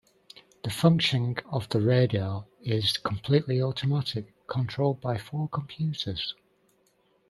[0.63, 6.33] The functioning of the radar is completely automatic, controlled by four computers.